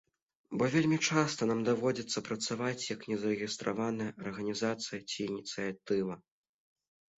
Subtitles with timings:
[0.59, 6.21] Бо вельмі часта нам даводзіцца працаваць як незарэгістраваная арганізацыя ці ініцыятыва.